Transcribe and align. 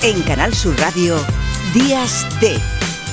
En 0.00 0.22
Canal 0.22 0.54
Sur 0.54 0.78
Radio, 0.78 1.16
Días 1.74 2.24
de 2.40 2.56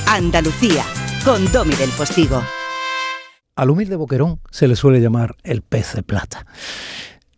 Andalucía, 0.07 0.83
con 1.23 1.51
Domi 1.51 1.73
del 1.73 1.89
Postigo. 1.89 2.43
Al 3.55 3.71
humilde 3.71 3.95
boquerón 3.95 4.39
se 4.51 4.67
le 4.67 4.75
suele 4.75 5.01
llamar 5.01 5.35
el 5.43 5.63
pez 5.63 5.95
de 5.95 6.03
plata. 6.03 6.45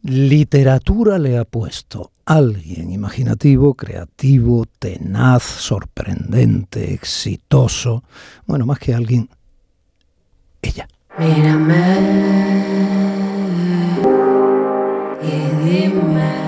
Literatura 0.02 1.18
le 1.18 1.38
ha 1.38 1.46
puesto 1.46 2.12
alguien 2.26 2.92
imaginativo, 2.92 3.74
creativo, 3.76 4.66
tenaz, 4.80 5.44
sorprendente, 5.44 6.94
exitoso. 6.94 8.04
Bueno, 8.48 8.66
más 8.66 8.80
que 8.80 8.94
alguien, 8.94 9.30
ella. 10.62 10.90
Mírame 11.18 11.98
y 15.24 15.66
dime 15.66 16.47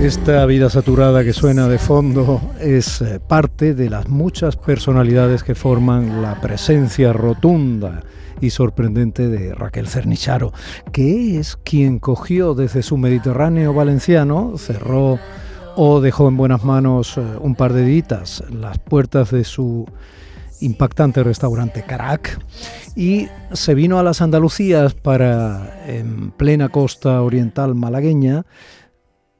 Esta 0.00 0.46
vida 0.46 0.70
saturada 0.70 1.24
que 1.24 1.32
suena 1.32 1.66
de 1.66 1.78
fondo 1.78 2.40
es 2.60 3.00
eh, 3.00 3.18
parte 3.18 3.74
de 3.74 3.90
las 3.90 4.08
muchas 4.08 4.54
personalidades 4.56 5.42
que 5.42 5.56
forman 5.56 6.22
la 6.22 6.40
presencia 6.40 7.12
rotunda 7.12 8.04
y 8.40 8.50
sorprendente 8.50 9.26
de 9.26 9.56
Raquel 9.56 9.88
Cernicharo, 9.88 10.52
que 10.92 11.40
es 11.40 11.56
quien 11.56 11.98
cogió 11.98 12.54
desde 12.54 12.84
su 12.84 12.96
Mediterráneo 12.96 13.74
valenciano, 13.74 14.56
cerró 14.56 15.18
o 15.80 16.00
dejó 16.00 16.26
en 16.26 16.36
buenas 16.36 16.64
manos 16.64 17.16
eh, 17.16 17.20
un 17.40 17.54
par 17.54 17.72
de 17.72 17.84
ditas 17.84 18.42
las 18.50 18.80
puertas 18.80 19.30
de 19.30 19.44
su 19.44 19.86
impactante 20.60 21.22
restaurante 21.22 21.84
Carac 21.84 22.36
y 22.96 23.28
se 23.52 23.76
vino 23.76 24.00
a 24.00 24.02
las 24.02 24.20
Andalucías 24.20 24.94
para, 24.94 25.84
en 25.86 26.32
plena 26.32 26.68
costa 26.68 27.22
oriental 27.22 27.76
malagueña, 27.76 28.44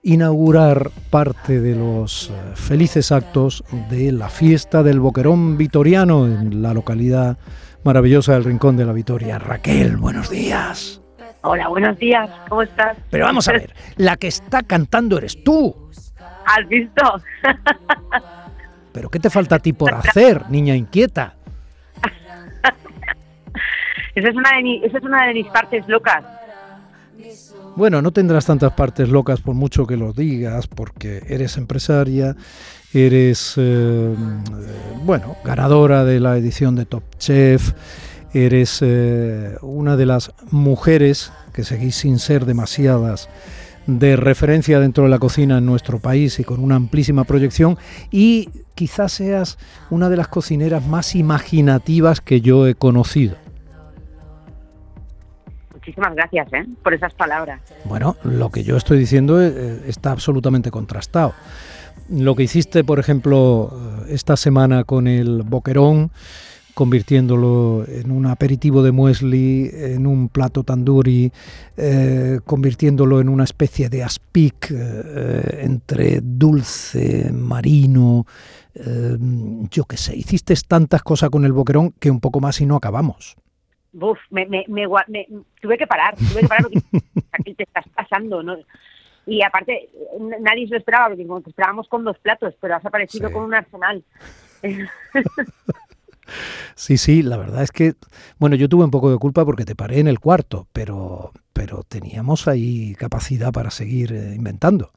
inaugurar 0.05 0.93
parte 1.11 1.61
de 1.61 1.75
los 1.75 2.31
eh, 2.31 2.33
felices 2.55 3.11
actos 3.11 3.65
de 3.91 4.13
la 4.13 4.29
fiesta 4.29 4.85
del 4.85 5.01
Boquerón 5.01 5.59
Vitoriano 5.59 6.27
en 6.27 6.63
la 6.63 6.73
localidad 6.73 7.37
maravillosa 7.83 8.35
del 8.35 8.45
Rincón 8.45 8.77
de 8.77 8.85
la 8.85 8.93
Vitoria. 8.93 9.41
Raquel, 9.41 9.97
buenos 9.97 10.31
días. 10.31 11.03
Hola, 11.43 11.69
buenos 11.69 11.97
días, 11.99 12.29
¿cómo 12.49 12.63
estás? 12.63 12.97
Pero 13.11 13.25
vamos 13.25 13.49
a 13.49 13.53
ver, 13.53 13.73
la 13.97 14.17
que 14.17 14.27
está 14.27 14.63
cantando 14.63 15.19
eres 15.19 15.43
tú. 15.45 15.88
¿Has 16.49 16.67
visto? 16.67 17.03
¿Pero 18.93 19.11
qué 19.11 19.19
te 19.19 19.29
falta 19.29 19.57
a 19.57 19.59
ti 19.59 19.75
por 19.75 19.93
hacer, 19.95 20.49
niña 20.51 20.75
inquieta? 20.75 21.35
esa, 24.15 24.29
es 24.29 24.35
una 24.35 24.51
de 24.57 24.81
esa 24.87 24.99
es 24.99 25.05
una 25.05 25.27
de 25.27 25.35
mis 25.35 25.47
partes 25.49 25.87
locas. 25.89 26.25
Bueno, 27.77 28.03
no 28.03 28.11
tendrás 28.13 28.47
tantas 28.47 28.73
partes 28.73 29.09
locas 29.09 29.41
por 29.41 29.55
mucho 29.55 29.87
que 29.87 29.97
lo 29.97 30.13
digas, 30.13 30.67
porque 30.67 31.23
eres 31.29 31.59
empresaria, 31.59 32.35
eres, 32.93 33.55
eh, 33.57 34.15
bueno, 35.05 35.37
ganadora 35.45 36.05
de 36.05 36.19
la 36.19 36.37
edición 36.37 36.75
de 36.75 36.87
Top 36.87 37.05
Chef, 37.19 37.73
eres 38.33 38.79
eh, 38.81 39.55
una 39.61 39.97
de 39.97 40.07
las 40.07 40.33
mujeres 40.51 41.31
que 41.53 41.63
seguís 41.63 41.95
sin 41.95 42.19
ser 42.19 42.47
demasiadas 42.47 43.29
de 43.89 44.17
referencia 44.17 44.81
dentro 44.81 45.05
de 45.05 45.11
la 45.11 45.19
cocina 45.19 45.59
en 45.59 45.65
nuestro 45.65 45.99
país 45.99 46.39
y 46.39 46.45
con 46.45 46.61
una 46.61 46.77
amplísima 46.77 47.25
proyección 47.25 47.79
y 48.11 48.51
quizás 48.75 49.13
seas 49.13 49.59
una 49.89 50.11
de 50.11 50.17
las 50.19 50.29
cocineras 50.29 50.87
más 50.87 51.15
imaginativas 51.15 52.21
que 52.21 52.43
yo 52.43 52.67
he 52.67 52.75
conocido. 52.75 53.37
Muchísimas 55.73 56.15
gracias 56.15 56.53
¿eh? 56.53 56.67
por 56.85 56.93
esas 56.93 57.15
palabras. 57.15 57.63
Bueno, 57.87 58.17
lo 58.25 58.51
que 58.51 58.63
yo 58.63 58.77
estoy 58.77 58.99
diciendo 58.99 59.41
eh, 59.43 59.81
está 59.87 60.13
absolutamente 60.13 60.71
contrastado. 60.71 61.33
Lo 62.11 62.37
que 62.37 62.43
hiciste, 62.43 62.85
por 62.85 62.99
ejemplo, 62.99 63.73
eh, 64.07 64.13
esta 64.13 64.37
semana 64.37 64.85
con 64.85 65.07
el 65.07 65.45
boquerón, 65.45 66.11
convirtiéndolo 66.79 67.85
en 67.89 68.13
un 68.13 68.27
aperitivo 68.27 68.85
de 68.85 68.93
muesli, 68.93 69.69
en 69.73 70.07
un 70.07 70.29
plato 70.29 70.63
tandoori, 70.63 71.33
convirtiéndolo 72.45 73.21
en 73.21 73.29
una 73.29 73.43
especie 73.43 73.89
de 73.89 74.05
aspic 74.05 74.71
entre 74.71 76.21
dulce, 76.23 77.33
marino, 77.33 78.27
yo 79.73 79.85
qué 79.87 79.97
sé, 79.97 80.17
hiciste 80.17 80.55
tantas 80.69 81.03
cosas 81.03 81.31
con 81.31 81.45
el 81.45 81.53
boquerón 81.53 81.91
que 81.99 82.13
un 82.13 82.21
poco 82.21 82.39
más 82.39 82.61
y 82.61 82.67
no 82.67 82.77
acabamos. 82.77 83.37
Uf, 83.95 84.21
me, 84.31 84.47
me, 84.47 84.65
me, 84.69 84.87
tuve 85.61 85.79
que 85.79 85.87
parar, 85.89 86.15
tuve 86.15 86.43
que 86.43 86.47
parar 86.47 86.63
porque 86.63 86.81
aquí 87.33 87.55
te 87.55 87.65
estás 87.65 87.89
pasando, 87.89 88.41
¿no? 88.45 88.57
Y 89.27 89.43
aparte, 89.43 89.89
nadie 90.41 90.69
se 90.69 90.75
lo 90.75 90.79
esperaba, 90.79 91.09
porque 91.09 91.25
te 91.43 91.51
esperábamos 91.51 91.89
con 91.89 92.05
dos 92.05 92.19
platos, 92.21 92.55
pero 92.61 92.77
has 92.77 92.87
aparecido 92.87 93.33
con 93.33 93.43
un 93.43 93.55
arsenal. 93.55 94.05
Sí, 96.75 96.99
sí, 96.99 97.23
la 97.23 97.37
verdad 97.37 97.63
es 97.63 97.73
que, 97.73 97.95
bueno, 98.39 98.57
yo 98.57 98.69
tuve 98.69 98.85
un 98.85 98.91
poco 98.91 99.11
de 99.11 99.19
culpa 99.19 99.45
porque 99.45 99.65
te 99.65 99.75
paré 99.75 100.01
en 100.01 100.09
el 100.09 100.21
cuarto, 100.21 100.67
pero, 100.73 101.33
pero 101.53 101.83
teníamos 101.89 102.49
ahí 102.49 102.95
capacidad 102.95 103.53
para 103.53 103.71
seguir 103.71 104.13
eh, 104.13 104.35
inventando. 104.35 104.93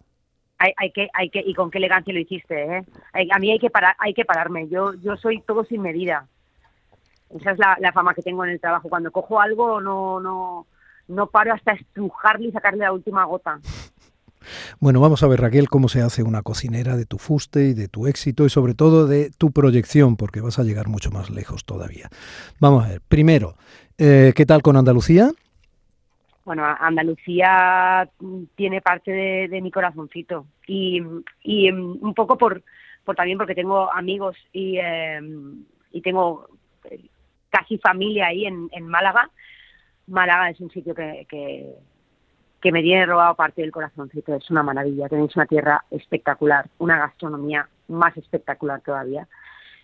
Hay, 0.58 0.74
hay, 0.78 0.92
que, 0.92 1.10
hay 1.14 1.30
que, 1.30 1.42
y 1.44 1.56
con 1.56 1.72
qué 1.72 1.80
elegancia 1.80 2.14
lo 2.14 2.20
hiciste, 2.20 2.78
¿eh? 2.78 2.86
a 3.32 3.40
mí 3.40 3.52
hay 3.52 3.58
que 3.58 3.72
parar, 3.72 3.96
hay 3.98 4.14
que 4.14 4.26
pararme. 4.26 4.68
Yo, 4.68 4.94
yo 4.96 5.18
soy 5.18 5.42
todo 5.42 5.64
sin 5.66 5.82
medida. 5.82 6.28
Esa 7.36 7.52
es 7.52 7.60
la, 7.60 7.92
fama 7.94 8.14
que 8.14 8.22
tengo 8.22 8.44
en 8.44 8.52
el 8.52 8.60
trabajo. 8.60 8.90
Cuando 8.90 9.12
cojo 9.12 9.40
algo 9.40 9.80
no, 9.82 10.20
no, 10.20 10.68
no 11.08 11.28
paro 11.28 11.54
hasta 11.54 11.74
estrujarle 11.74 12.50
y 12.50 12.52
sacarle 12.52 12.84
la 12.84 12.94
última 12.94 13.26
gota. 13.26 13.60
Bueno, 14.80 15.00
vamos 15.00 15.24
a 15.24 15.28
ver 15.28 15.42
Raquel 15.42 15.70
cómo 15.70 15.90
se 15.90 16.02
hace 16.02 16.24
una 16.24 16.42
cocinera 16.42 16.96
de 16.98 17.06
tu 17.06 17.18
fuste 17.18 17.66
y 17.66 17.74
de 17.74 17.88
tu 17.88 18.08
éxito 18.08 18.46
y 18.46 18.50
sobre 18.50 18.74
todo 18.74 19.08
de 19.08 19.32
tu 19.38 19.52
proyección, 19.52 20.18
porque 20.18 20.42
vas 20.42 20.60
a 20.60 20.64
llegar 20.64 20.88
mucho 20.88 21.12
más 21.12 21.30
lejos 21.30 21.66
todavía. 21.66 22.10
Vamos 22.60 22.86
a 22.86 22.90
ver, 22.90 23.02
primero, 23.08 23.56
eh, 23.98 24.34
¿qué 24.36 24.46
tal 24.46 24.62
con 24.62 24.78
Andalucía? 24.78 25.32
Bueno, 26.44 26.64
Andalucía 26.66 28.10
tiene 28.56 28.82
parte 28.82 29.12
de, 29.12 29.62
mi 29.62 29.70
corazoncito 29.70 30.48
y, 30.66 31.02
y, 31.44 31.72
mm, 31.72 32.00
un 32.02 32.14
poco 32.14 32.38
por, 32.38 32.64
también 33.16 33.38
porque 33.38 33.56
tengo 33.56 33.92
amigos 33.94 34.36
y, 34.52 34.78
eh, 34.78 35.20
y 35.92 36.02
tengo 36.02 36.48
casi 37.50 37.78
familia 37.78 38.28
ahí 38.28 38.46
en, 38.46 38.88
Málaga. 38.88 39.30
Málaga 40.08 40.50
es 40.50 40.60
un 40.60 40.72
sitio 40.72 40.96
que, 40.96 41.26
que, 41.30 41.76
me 42.70 42.82
tiene 42.82 43.06
robado 43.06 43.36
parte 43.36 43.62
del 43.62 43.72
corazoncito. 43.72 44.36
Es 44.36 44.50
una 44.52 44.62
maravilla. 44.62 45.08
Tenéis 45.08 45.36
una 45.36 45.46
tierra 45.46 45.86
espectacular, 45.90 46.68
una 46.80 46.98
gastronomía 47.00 47.70
más 47.88 48.16
espectacular 48.18 48.82
todavía 48.82 49.28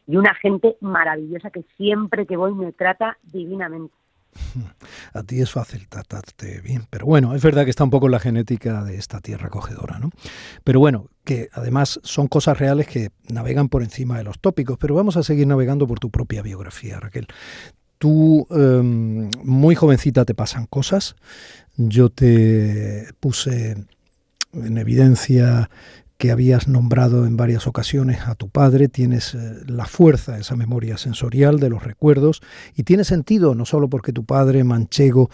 y 0.07 0.15
una 0.15 0.33
gente 0.35 0.77
maravillosa 0.81 1.49
que 1.49 1.65
siempre 1.75 2.25
que 2.25 2.37
voy 2.37 2.53
me 2.53 2.71
trata 2.71 3.17
divinamente. 3.23 3.93
A 5.13 5.23
ti 5.23 5.41
es 5.41 5.51
fácil 5.51 5.87
tratarte 5.87 6.61
bien, 6.61 6.83
pero 6.89 7.05
bueno, 7.05 7.35
es 7.35 7.43
verdad 7.43 7.63
que 7.65 7.69
está 7.69 7.83
un 7.83 7.89
poco 7.89 8.07
la 8.07 8.19
genética 8.19 8.83
de 8.83 8.95
esta 8.95 9.19
tierra 9.19 9.47
acogedora, 9.47 9.99
¿no? 9.99 10.09
Pero 10.63 10.79
bueno, 10.79 11.09
que 11.23 11.49
además 11.53 11.99
son 12.03 12.27
cosas 12.27 12.57
reales 12.57 12.87
que 12.87 13.09
navegan 13.29 13.69
por 13.69 13.83
encima 13.83 14.17
de 14.17 14.23
los 14.23 14.39
tópicos, 14.39 14.77
pero 14.77 14.95
vamos 14.95 15.17
a 15.17 15.23
seguir 15.23 15.47
navegando 15.47 15.87
por 15.87 15.99
tu 15.99 16.09
propia 16.09 16.41
biografía, 16.41 16.99
Raquel. 16.99 17.27
Tú, 17.97 18.47
em, 18.51 19.29
muy 19.43 19.75
jovencita, 19.75 20.25
te 20.25 20.35
pasan 20.35 20.67
cosas. 20.67 21.15
Yo 21.77 22.09
te 22.09 23.07
puse 23.19 23.85
en 24.53 24.77
evidencia 24.77 25.69
que 26.17 26.31
habías 26.31 26.67
nombrado 26.67 27.25
en 27.25 27.37
varias 27.37 27.67
ocasiones 27.67 28.27
a 28.27 28.35
tu 28.35 28.49
padre, 28.49 28.87
tienes 28.87 29.35
eh, 29.35 29.37
la 29.67 29.85
fuerza 29.85 30.37
esa 30.39 30.55
memoria 30.55 30.97
sensorial 30.97 31.59
de 31.59 31.69
los 31.69 31.83
recuerdos 31.83 32.41
y 32.75 32.83
tiene 32.83 33.03
sentido 33.03 33.53
no 33.53 33.65
solo 33.65 33.87
porque 33.87 34.11
tu 34.11 34.25
padre 34.25 34.63
manchego 34.63 35.29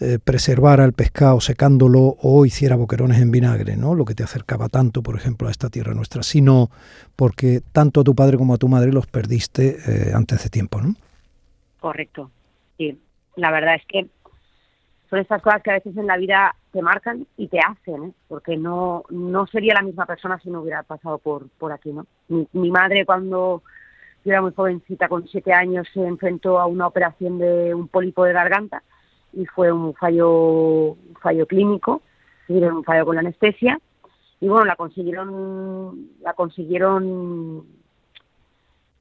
eh, 0.00 0.18
preservara 0.22 0.84
el 0.84 0.94
pescado 0.94 1.40
secándolo 1.40 2.16
o 2.20 2.46
hiciera 2.46 2.76
boquerones 2.76 3.20
en 3.20 3.30
vinagre, 3.30 3.76
¿no? 3.76 3.94
lo 3.94 4.06
que 4.06 4.14
te 4.14 4.22
acercaba 4.22 4.68
tanto, 4.68 5.02
por 5.02 5.16
ejemplo, 5.16 5.48
a 5.48 5.50
esta 5.50 5.68
tierra 5.68 5.92
nuestra, 5.92 6.22
sino 6.22 6.70
porque 7.14 7.62
tanto 7.72 8.00
a 8.00 8.04
tu 8.04 8.14
padre 8.14 8.38
como 8.38 8.54
a 8.54 8.58
tu 8.58 8.68
madre 8.68 8.90
los 8.90 9.06
perdiste 9.06 9.76
eh, 9.86 10.12
antes 10.14 10.42
de 10.42 10.48
tiempo. 10.48 10.80
¿no? 10.80 10.96
Correcto, 11.82 12.30
sí. 12.78 12.96
La 13.34 13.50
verdad 13.50 13.74
es 13.74 13.84
que 13.86 14.06
son 15.10 15.18
estas 15.18 15.42
cosas 15.42 15.62
que 15.62 15.72
a 15.72 15.74
veces 15.74 15.96
en 15.96 16.06
la 16.06 16.16
vida 16.16 16.54
te 16.70 16.80
marcan 16.80 17.26
y 17.36 17.48
te 17.48 17.58
hacen, 17.58 18.04
¿eh? 18.04 18.12
porque 18.28 18.56
no, 18.56 19.02
no 19.10 19.48
sería 19.48 19.74
la 19.74 19.82
misma 19.82 20.06
persona 20.06 20.38
si 20.38 20.48
no 20.48 20.60
hubiera 20.60 20.84
pasado 20.84 21.18
por, 21.18 21.48
por 21.58 21.72
aquí. 21.72 21.92
¿no? 21.92 22.06
Mi, 22.28 22.70
madre 22.70 23.04
cuando 23.04 23.64
yo 24.24 24.30
era 24.30 24.40
muy 24.40 24.52
jovencita, 24.54 25.08
con 25.08 25.26
siete 25.26 25.52
años, 25.52 25.88
se 25.92 26.06
enfrentó 26.06 26.60
a 26.60 26.66
una 26.66 26.86
operación 26.86 27.38
de 27.40 27.74
un 27.74 27.88
pólipo 27.88 28.24
de 28.24 28.32
garganta 28.32 28.84
y 29.32 29.44
fue 29.46 29.72
un 29.72 29.92
fallo, 29.94 30.92
un 30.92 31.16
fallo 31.20 31.46
clínico, 31.48 32.00
un 32.48 32.84
fallo 32.84 33.06
con 33.06 33.16
la 33.16 33.22
anestesia 33.22 33.80
y 34.38 34.46
bueno, 34.46 34.66
la 34.66 34.76
consiguieron, 34.76 36.10
la 36.20 36.34
consiguieron 36.34 37.66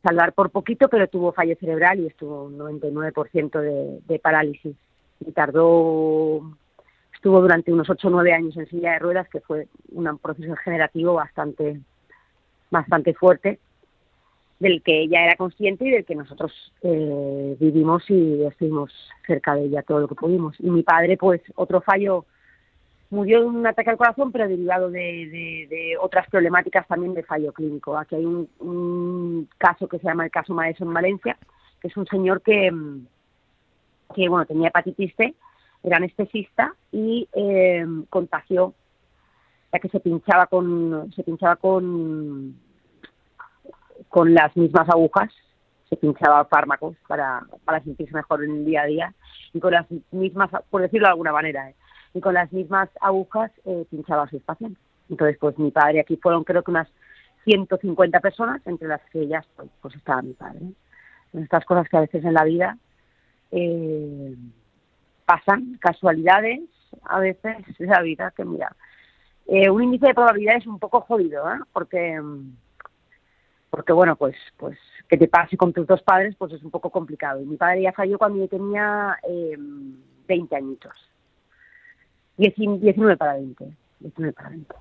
salvar 0.03 0.33
por 0.33 0.49
poquito, 0.49 0.87
pero 0.89 1.07
tuvo 1.07 1.31
fallo 1.31 1.55
cerebral 1.59 1.99
y 1.99 2.07
estuvo 2.07 2.45
un 2.45 2.57
99% 2.57 3.59
de, 3.59 3.99
de 4.07 4.19
parálisis. 4.19 4.75
Y 5.19 5.31
tardó, 5.31 6.41
estuvo 7.13 7.41
durante 7.41 7.71
unos 7.71 7.89
8 7.89 8.07
o 8.07 8.11
9 8.11 8.33
años 8.33 8.57
en 8.57 8.67
silla 8.67 8.93
de 8.93 8.99
ruedas, 8.99 9.29
que 9.29 9.41
fue 9.41 9.67
un 9.91 10.17
proceso 10.17 10.55
generativo 10.55 11.13
bastante, 11.13 11.79
bastante 12.71 13.13
fuerte, 13.13 13.59
del 14.59 14.81
que 14.81 15.01
ella 15.01 15.25
era 15.25 15.35
consciente 15.35 15.85
y 15.85 15.91
del 15.91 16.05
que 16.05 16.15
nosotros 16.15 16.51
eh, 16.83 17.55
vivimos 17.59 18.07
y 18.09 18.43
estuvimos 18.43 18.91
cerca 19.25 19.55
de 19.55 19.65
ella 19.65 19.83
todo 19.83 20.01
lo 20.01 20.07
que 20.07 20.15
pudimos. 20.15 20.55
Y 20.59 20.69
mi 20.69 20.83
padre, 20.83 21.17
pues, 21.17 21.41
otro 21.55 21.81
fallo 21.81 22.25
murió 23.11 23.41
de 23.41 23.45
un 23.45 23.67
ataque 23.67 23.89
al 23.89 23.97
corazón, 23.97 24.31
pero 24.31 24.47
derivado 24.47 24.89
de, 24.89 25.97
otras 25.99 26.27
problemáticas 26.29 26.87
también 26.87 27.13
de 27.13 27.23
fallo 27.23 27.53
clínico. 27.53 27.97
Aquí 27.97 28.15
hay 28.15 28.25
un, 28.25 29.47
caso 29.57 29.87
que 29.87 29.99
se 29.99 30.07
llama 30.07 30.25
el 30.25 30.31
caso 30.31 30.53
Maeso 30.53 30.85
en 30.85 30.93
Valencia, 30.93 31.37
que 31.79 31.89
es 31.89 31.97
un 31.97 32.07
señor 32.07 32.41
que, 32.41 32.71
que 34.15 34.29
bueno, 34.29 34.45
tenía 34.45 34.69
hepatitis 34.69 35.13
C, 35.15 35.35
era 35.83 35.97
anestesista 35.97 36.73
y 36.91 37.27
eh, 37.33 37.85
contagió, 38.09 38.73
ya 39.73 39.79
que 39.79 39.89
se 39.89 39.99
pinchaba 39.99 40.45
con, 40.45 41.11
se 41.13 41.23
pinchaba 41.23 41.57
con, 41.57 42.55
con 44.07 44.33
las 44.33 44.55
mismas 44.55 44.87
agujas, 44.87 45.33
se 45.89 45.97
pinchaba 45.97 46.45
fármacos 46.45 46.95
para, 47.07 47.45
para 47.65 47.83
sentirse 47.83 48.15
mejor 48.15 48.45
en 48.45 48.51
el 48.51 48.65
día 48.65 48.83
a 48.83 48.85
día 48.85 49.13
y 49.51 49.59
con 49.59 49.73
las 49.73 49.85
mismas, 50.11 50.49
por 50.69 50.81
decirlo 50.81 51.07
de 51.07 51.11
alguna 51.11 51.33
manera, 51.33 51.69
¿eh? 51.69 51.75
Y 52.13 52.21
con 52.21 52.33
las 52.33 52.51
mismas 52.51 52.89
agujas 52.99 53.51
eh, 53.65 53.85
pinchaba 53.89 54.23
a 54.23 54.29
sus 54.29 54.41
pacientes. 54.41 54.81
Entonces, 55.09 55.37
pues 55.39 55.57
mi 55.57 55.71
padre, 55.71 55.99
aquí 55.99 56.17
fueron 56.17 56.43
creo 56.43 56.63
que 56.63 56.71
unas 56.71 56.87
150 57.45 58.19
personas, 58.19 58.61
entre 58.65 58.87
las 58.87 59.01
que 59.11 59.21
ellas, 59.21 59.45
pues, 59.55 59.69
pues 59.81 59.95
estaba 59.95 60.21
mi 60.21 60.33
padre. 60.33 60.59
Estas 61.33 61.65
cosas 61.65 61.87
que 61.89 61.97
a 61.97 62.01
veces 62.01 62.23
en 62.23 62.33
la 62.33 62.43
vida 62.43 62.77
eh, 63.51 64.35
pasan, 65.25 65.77
casualidades, 65.79 66.61
a 67.03 67.19
veces 67.19 67.57
es 67.79 67.87
la 67.87 68.01
vida 68.01 68.33
que 68.35 68.45
mira. 68.45 68.75
Eh, 69.47 69.69
un 69.69 69.83
índice 69.83 70.07
de 70.07 70.13
probabilidad 70.13 70.57
es 70.57 70.67
un 70.67 70.79
poco 70.79 71.01
jodido, 71.01 71.49
¿eh? 71.49 71.59
porque 71.73 72.21
porque 73.69 73.93
bueno, 73.93 74.17
pues 74.17 74.35
pues 74.57 74.77
que 75.07 75.17
te 75.17 75.27
pase 75.27 75.57
con 75.57 75.73
tus 75.73 75.87
dos 75.87 76.01
padres, 76.03 76.35
pues 76.37 76.53
es 76.53 76.63
un 76.63 76.71
poco 76.71 76.89
complicado. 76.89 77.41
Y 77.41 77.45
mi 77.45 77.57
padre 77.57 77.81
ya 77.83 77.91
falló 77.91 78.17
cuando 78.17 78.39
yo 78.39 78.47
tenía 78.47 79.17
eh, 79.27 79.57
20 80.27 80.55
añitos. 80.55 81.10
19 82.49 83.17
para 83.17 83.33
20. 83.35 83.65
19 83.99 84.33
para 84.33 84.49
20. 84.49 84.75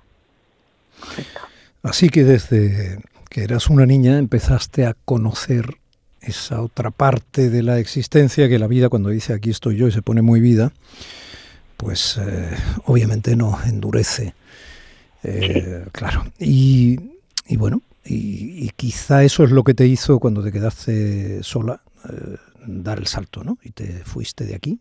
Así 1.83 2.09
que 2.09 2.23
desde 2.23 2.99
que 3.29 3.43
eras 3.43 3.69
una 3.69 3.85
niña 3.85 4.17
empezaste 4.17 4.85
a 4.85 4.95
conocer 5.05 5.77
esa 6.21 6.61
otra 6.61 6.91
parte 6.91 7.49
de 7.49 7.63
la 7.63 7.79
existencia 7.79 8.47
que 8.47 8.59
la 8.59 8.67
vida 8.67 8.89
cuando 8.89 9.09
dice 9.09 9.33
aquí 9.33 9.49
estoy 9.49 9.77
yo 9.77 9.87
y 9.87 9.91
se 9.91 10.01
pone 10.01 10.21
muy 10.21 10.39
vida, 10.39 10.71
pues 11.77 12.19
eh, 12.21 12.51
obviamente 12.85 13.35
no 13.35 13.57
endurece. 13.65 14.35
Eh, 15.23 15.85
claro. 15.91 16.25
Y, 16.39 16.99
y 17.47 17.57
bueno, 17.57 17.81
y, 18.05 18.69
quizá 18.75 19.23
eso 19.23 19.43
es 19.43 19.51
lo 19.51 19.63
que 19.63 19.73
te 19.73 19.85
hizo 19.85 20.19
cuando 20.19 20.43
te 20.43 20.51
quedaste 20.51 21.43
sola 21.43 21.81
eh, 22.09 22.37
dar 22.65 22.99
el 22.99 23.07
salto, 23.07 23.43
¿no? 23.43 23.57
Y 23.63 23.71
te 23.71 24.03
fuiste 24.03 24.45
de 24.45 24.55
aquí. 24.55 24.79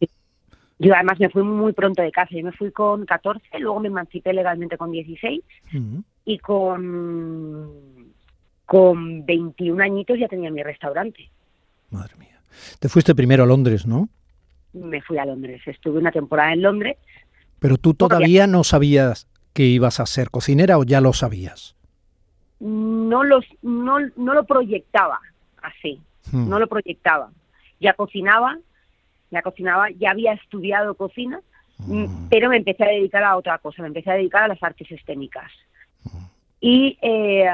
Yo 0.80 0.94
además 0.94 1.20
me 1.20 1.28
fui 1.28 1.42
muy 1.42 1.74
pronto 1.74 2.02
de 2.02 2.10
casa. 2.10 2.30
Yo 2.32 2.42
me 2.42 2.52
fui 2.52 2.72
con 2.72 3.04
14, 3.04 3.60
luego 3.60 3.80
me 3.80 3.88
emancipé 3.88 4.32
legalmente 4.32 4.78
con 4.78 4.90
16 4.90 5.40
y 6.24 6.38
con, 6.38 7.70
con 8.64 9.26
21 9.26 9.82
añitos 9.82 10.18
ya 10.18 10.26
tenía 10.26 10.50
mi 10.50 10.62
restaurante. 10.62 11.30
Madre 11.90 12.14
mía. 12.18 12.40
Te 12.78 12.88
fuiste 12.88 13.14
primero 13.14 13.44
a 13.44 13.46
Londres, 13.46 13.86
¿no? 13.86 14.08
Me 14.72 15.02
fui 15.02 15.18
a 15.18 15.26
Londres. 15.26 15.60
Estuve 15.66 15.98
una 15.98 16.12
temporada 16.12 16.54
en 16.54 16.62
Londres. 16.62 16.96
Pero 17.58 17.76
tú 17.76 17.92
todavía 17.92 18.46
no 18.46 18.64
sabías 18.64 19.28
que 19.52 19.64
ibas 19.64 20.00
a 20.00 20.06
ser 20.06 20.30
cocinera 20.30 20.78
o 20.78 20.84
ya 20.84 21.02
lo 21.02 21.12
sabías? 21.12 21.76
No, 22.60 23.22
los, 23.22 23.44
no, 23.62 23.98
no 24.16 24.34
lo 24.34 24.44
proyectaba 24.44 25.20
así. 25.62 26.00
Hmm. 26.32 26.48
No 26.48 26.58
lo 26.58 26.68
proyectaba. 26.68 27.30
Ya 27.80 27.94
cocinaba, 27.94 28.58
ya 29.30 29.42
cocinaba, 29.42 29.90
ya 29.90 30.10
había 30.10 30.32
estudiado 30.32 30.94
cocina, 30.94 31.40
mm, 31.78 32.02
mm. 32.02 32.28
pero 32.28 32.48
me 32.48 32.56
empecé 32.56 32.84
a 32.84 32.88
dedicar 32.88 33.22
a 33.22 33.36
otra 33.36 33.58
cosa, 33.58 33.82
me 33.82 33.88
empecé 33.88 34.10
a 34.10 34.14
dedicar 34.14 34.44
a 34.44 34.48
las 34.48 34.62
artes 34.62 34.90
escénicas. 34.90 35.50
Mm. 36.04 36.24
Y 36.60 36.98
eh, 37.00 37.48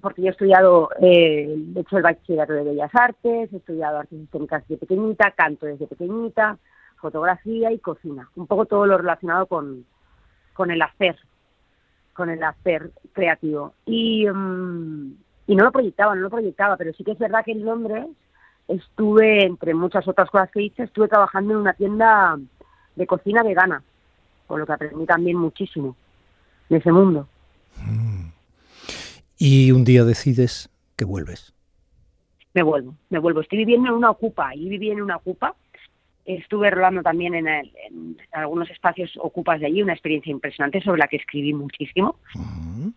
porque 0.00 0.22
yo 0.22 0.28
he 0.28 0.30
estudiado, 0.30 0.90
eh, 1.00 1.56
he 1.74 1.80
hecho 1.80 1.96
el 1.96 2.02
bachillerato 2.02 2.52
de 2.52 2.64
Bellas 2.64 2.90
Artes, 2.94 3.52
he 3.52 3.56
estudiado 3.56 3.98
artes 3.98 4.20
escénicas 4.20 4.62
desde 4.68 4.86
pequeñita, 4.86 5.30
canto 5.32 5.66
desde 5.66 5.86
pequeñita, 5.86 6.58
fotografía 6.96 7.72
y 7.72 7.78
cocina. 7.78 8.28
Un 8.36 8.46
poco 8.46 8.66
todo 8.66 8.86
lo 8.86 8.98
relacionado 8.98 9.46
con, 9.46 9.84
con 10.52 10.70
el 10.70 10.82
hacer, 10.82 11.16
con 12.12 12.30
el 12.30 12.42
hacer 12.42 12.90
creativo. 13.12 13.74
Y, 13.86 14.26
y 14.26 15.54
no 15.56 15.64
lo 15.64 15.72
proyectaba, 15.72 16.14
no 16.14 16.22
lo 16.22 16.30
proyectaba, 16.30 16.76
pero 16.76 16.92
sí 16.92 17.04
que 17.04 17.12
es 17.12 17.18
verdad 17.18 17.44
que 17.44 17.52
en 17.52 17.64
Londres 17.64 18.06
estuve, 18.68 19.44
entre 19.44 19.74
muchas 19.74 20.06
otras 20.06 20.30
cosas 20.30 20.50
que 20.50 20.62
hice, 20.62 20.84
estuve 20.84 21.08
trabajando 21.08 21.54
en 21.54 21.60
una 21.60 21.72
tienda 21.72 22.38
de 22.94 23.06
cocina 23.06 23.42
vegana, 23.42 23.82
con 24.46 24.60
lo 24.60 24.66
que 24.66 24.72
aprendí 24.72 25.06
también 25.06 25.36
muchísimo 25.36 25.96
de 26.68 26.76
ese 26.76 26.92
mundo. 26.92 27.26
Mm. 27.84 28.28
Y 29.38 29.72
un 29.72 29.84
día 29.84 30.04
decides 30.04 30.68
que 30.96 31.04
vuelves. 31.04 31.54
Me 32.54 32.62
vuelvo, 32.62 32.94
me 33.08 33.18
vuelvo. 33.18 33.40
Estoy 33.40 33.58
viviendo 33.58 33.88
en 33.88 33.94
una 33.94 34.10
ocupa, 34.10 34.54
y 34.54 34.68
viví 34.68 34.90
en 34.90 35.00
una 35.00 35.16
ocupa. 35.16 35.54
Estuve 36.24 36.70
rolando 36.70 37.02
también 37.02 37.34
en, 37.34 38.16
algunos 38.32 38.68
espacios 38.70 39.12
ocupas 39.18 39.60
de 39.60 39.66
allí, 39.66 39.82
una 39.82 39.94
experiencia 39.94 40.30
impresionante 40.30 40.82
sobre 40.82 40.98
la 40.98 41.08
que 41.08 41.16
escribí 41.16 41.54
muchísimo. 41.54 42.16
Mm. 42.34 42.88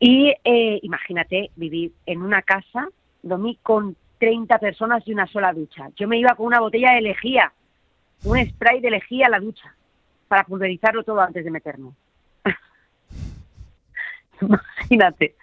Y 0.00 0.34
eh, 0.44 0.80
imagínate 0.82 1.50
vivir 1.54 1.92
en 2.06 2.22
una 2.22 2.42
casa, 2.42 2.88
dormí 3.22 3.58
con 3.62 3.96
30 4.24 4.58
personas 4.58 5.06
y 5.06 5.12
una 5.12 5.26
sola 5.26 5.52
ducha. 5.52 5.90
Yo 5.96 6.08
me 6.08 6.16
iba 6.16 6.34
con 6.34 6.46
una 6.46 6.60
botella 6.60 6.92
de 6.94 7.02
lejía, 7.02 7.52
un 8.24 8.42
spray 8.42 8.80
de 8.80 8.90
lejía 8.90 9.26
a 9.26 9.30
la 9.30 9.38
ducha, 9.38 9.74
para 10.28 10.44
pulverizarlo 10.44 11.04
todo 11.04 11.20
antes 11.20 11.44
de 11.44 11.50
meterme. 11.50 11.90
Imagínate. 14.40 15.34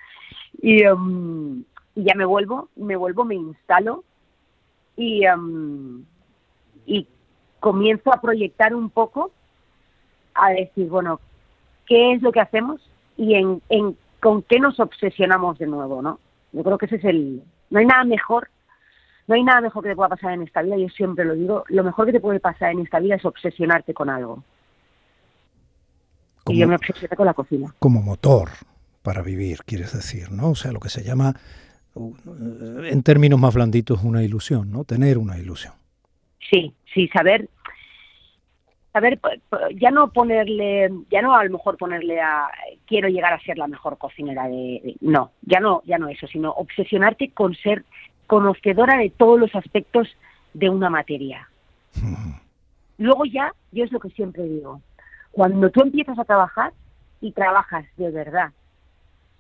Um, 0.63 1.63
y, 1.95 2.03
ya 2.03 2.15
me 2.15 2.25
vuelvo, 2.25 2.69
me 2.75 2.95
vuelvo, 2.95 3.23
me 3.23 3.35
instalo 3.35 4.03
y, 4.97 5.27
um, 5.27 6.03
y 6.87 7.07
comienzo 7.59 8.11
a 8.11 8.19
proyectar 8.19 8.73
un 8.73 8.89
poco, 8.89 9.31
a 10.33 10.49
decir, 10.53 10.87
bueno, 10.89 11.19
¿qué 11.85 12.13
es 12.13 12.23
lo 12.23 12.31
que 12.31 12.39
hacemos 12.39 12.81
y 13.15 13.35
en 13.35 13.61
con 14.19 14.41
qué 14.41 14.59
nos 14.59 14.79
obsesionamos 14.79 15.59
de 15.59 15.67
nuevo, 15.67 16.01
¿no? 16.01 16.19
Yo 16.51 16.63
creo 16.63 16.79
que 16.79 16.87
ese 16.87 16.95
es 16.95 17.05
el... 17.05 17.43
No 17.69 17.79
hay 17.79 17.85
nada 17.85 18.03
mejor 18.05 18.49
no 19.31 19.35
hay 19.35 19.43
nada 19.45 19.61
mejor 19.61 19.81
que 19.81 19.89
te 19.89 19.95
pueda 19.95 20.09
pasar 20.09 20.33
en 20.33 20.41
esta 20.41 20.61
vida, 20.61 20.75
yo 20.75 20.89
siempre 20.89 21.23
lo 21.23 21.35
digo, 21.35 21.63
lo 21.69 21.85
mejor 21.85 22.05
que 22.05 22.11
te 22.11 22.19
puede 22.19 22.41
pasar 22.41 22.73
en 22.73 22.81
esta 22.81 22.99
vida 22.99 23.15
es 23.15 23.23
obsesionarte 23.23 23.93
con 23.93 24.09
algo. 24.09 24.43
y 26.47 26.59
yo 26.59 26.67
me 26.67 26.75
obsesioné 26.75 27.15
con 27.15 27.25
la 27.25 27.33
cocina. 27.33 27.73
Como 27.79 28.01
motor 28.01 28.49
para 29.01 29.21
vivir, 29.21 29.59
quieres 29.65 29.93
decir, 29.93 30.33
¿no? 30.33 30.49
O 30.49 30.55
sea, 30.55 30.73
lo 30.73 30.81
que 30.81 30.89
se 30.89 31.03
llama, 31.03 31.33
en 31.95 33.03
términos 33.03 33.39
más 33.39 33.55
blanditos, 33.55 34.03
una 34.03 34.21
ilusión, 34.21 34.69
¿no? 34.69 34.83
Tener 34.83 35.17
una 35.17 35.37
ilusión. 35.37 35.75
Sí, 36.49 36.73
sí, 36.93 37.07
saber, 37.07 37.47
saber, 38.91 39.17
ya 39.75 39.91
no 39.91 40.11
ponerle, 40.11 40.91
ya 41.09 41.21
no 41.21 41.33
a 41.33 41.45
lo 41.45 41.51
mejor 41.51 41.77
ponerle 41.77 42.19
a, 42.19 42.49
quiero 42.85 43.07
llegar 43.07 43.31
a 43.31 43.39
ser 43.39 43.57
la 43.57 43.67
mejor 43.67 43.97
cocinera 43.97 44.49
de, 44.49 44.97
no, 44.99 45.31
ya 45.43 45.61
no, 45.61 45.83
ya 45.85 45.97
no 45.97 46.09
eso, 46.09 46.27
sino 46.27 46.51
obsesionarte 46.51 47.31
con 47.31 47.55
ser 47.55 47.85
conocedora 48.31 48.99
de 48.99 49.09
todos 49.09 49.37
los 49.37 49.53
aspectos 49.55 50.07
de 50.53 50.69
una 50.69 50.89
materia. 50.89 51.49
Luego 52.97 53.25
ya, 53.25 53.53
yo 53.73 53.83
es 53.83 53.91
lo 53.91 53.99
que 53.99 54.09
siempre 54.11 54.43
digo, 54.43 54.79
cuando 55.33 55.69
tú 55.69 55.81
empiezas 55.81 56.17
a 56.17 56.23
trabajar 56.23 56.71
y 57.19 57.33
trabajas 57.33 57.83
de 57.97 58.09
verdad, 58.09 58.53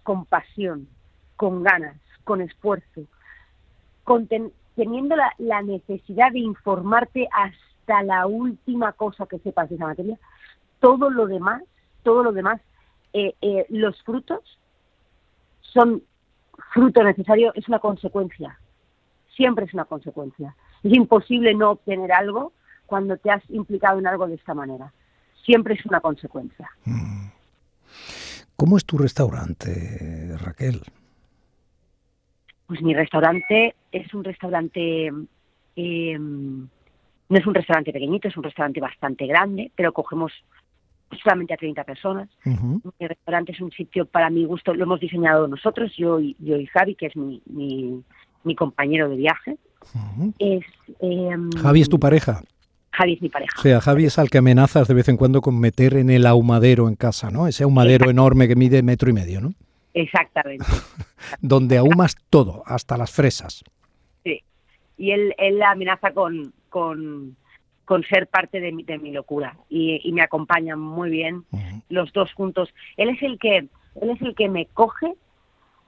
con 0.03 0.25
pasión, 0.25 0.89
con 1.37 1.63
ganas, 1.63 1.95
con 2.25 2.41
esfuerzo, 2.41 3.03
teniendo 4.75 5.15
la, 5.15 5.61
necesidad 5.61 6.33
de 6.33 6.39
informarte 6.39 7.29
hasta 7.31 8.03
la 8.03 8.27
última 8.27 8.91
cosa 8.91 9.25
que 9.25 9.39
sepas 9.39 9.69
de 9.69 9.75
esa 9.75 9.87
materia, 9.87 10.17
todo 10.81 11.09
lo 11.09 11.27
demás, 11.27 11.63
todo 12.03 12.23
lo 12.23 12.33
demás, 12.33 12.59
eh, 13.13 13.35
eh, 13.39 13.65
los 13.69 14.03
frutos 14.03 14.41
son 15.61 16.03
fruto 16.73 17.01
necesario, 17.03 17.53
es 17.55 17.69
una 17.69 17.79
consecuencia 17.79 18.57
siempre 19.35 19.65
es 19.65 19.73
una 19.73 19.85
consecuencia. 19.85 20.55
Es 20.83 20.93
imposible 20.93 21.53
no 21.53 21.71
obtener 21.71 22.11
algo 22.11 22.53
cuando 22.85 23.17
te 23.17 23.31
has 23.31 23.43
implicado 23.49 23.99
en 23.99 24.07
algo 24.07 24.27
de 24.27 24.35
esta 24.35 24.53
manera. 24.53 24.91
Siempre 25.45 25.75
es 25.75 25.85
una 25.85 26.01
consecuencia. 26.01 26.69
Mm. 26.85 27.27
¿Cómo 28.55 28.77
es 28.77 28.85
tu 28.85 28.97
restaurante, 28.97 30.37
Raquel? 30.37 30.81
Pues 32.67 32.81
mi 32.81 32.93
restaurante 32.93 33.75
es 33.91 34.13
un 34.13 34.23
restaurante, 34.23 35.11
eh, 35.75 36.17
no 36.19 36.69
es 37.29 37.47
un 37.47 37.53
restaurante 37.53 37.91
pequeñito, 37.91 38.27
es 38.27 38.37
un 38.37 38.43
restaurante 38.43 38.79
bastante 38.79 39.25
grande, 39.25 39.71
pero 39.75 39.91
cogemos 39.91 40.31
solamente 41.23 41.53
a 41.53 41.57
30 41.57 41.83
personas. 41.83 42.29
Mi 42.45 43.07
restaurante 43.07 43.51
es 43.51 43.61
un 43.61 43.71
sitio 43.71 44.05
para 44.05 44.29
mi 44.29 44.45
gusto, 44.45 44.73
lo 44.73 44.83
hemos 44.83 44.99
diseñado 44.99 45.47
nosotros, 45.47 45.91
yo 45.97 46.19
y, 46.19 46.35
yo 46.39 46.57
y 46.57 46.65
Javi, 46.67 46.95
que 46.95 47.07
es 47.07 47.15
mi, 47.15 47.41
mi, 47.47 48.03
compañero 48.55 49.09
de 49.09 49.15
viaje. 49.15 49.57
es, 50.39 50.63
em, 50.99 51.49
Javi 51.51 51.81
es 51.81 51.89
tu 51.89 51.99
pareja. 51.99 52.41
Javi 52.91 53.13
es 53.13 53.21
mi 53.21 53.29
pareja. 53.29 53.53
O 53.57 53.61
sea, 53.61 53.81
Javi 53.81 54.05
es 54.05 54.19
al 54.19 54.29
que 54.29 54.37
amenazas 54.37 54.87
de 54.87 54.93
vez 54.93 55.07
en 55.09 55.17
cuando 55.17 55.41
con 55.41 55.59
meter 55.59 55.95
en 55.95 56.09
el 56.09 56.25
ahumadero 56.25 56.87
en 56.87 56.95
casa, 56.95 57.31
¿no? 57.31 57.47
Ese 57.47 57.63
ahumadero 57.63 58.09
enorme 58.09 58.47
que 58.47 58.55
mide 58.55 58.83
metro 58.83 59.09
y 59.09 59.13
medio, 59.13 59.41
¿no? 59.41 59.53
Exactamente. 59.93 60.65
Donde 61.41 61.77
ahumas 61.77 62.15
todo, 62.29 62.63
hasta 62.65 62.97
las 62.97 63.11
fresas. 63.11 63.63
Sí. 64.23 64.41
Y 64.97 65.11
él, 65.11 65.33
él 65.37 65.61
amenaza 65.63 66.11
con, 66.11 66.53
con, 66.69 67.35
con 67.85 68.03
ser 68.03 68.27
parte 68.27 68.59
de 68.59 68.71
mi, 68.71 68.83
de 68.83 68.97
mi 68.97 69.11
locura 69.11 69.57
y, 69.69 70.09
me 70.13 70.21
acompaña 70.21 70.75
muy 70.75 71.09
bien 71.09 71.43
los 71.89 72.13
dos 72.13 72.31
juntos. 72.33 72.73
Él 72.97 73.09
es 73.09 73.21
el 73.21 73.37
que 73.37 73.57
él 73.57 74.09
es 74.09 74.21
el 74.21 74.33
que 74.33 74.47
me 74.47 74.65
coge 74.67 75.13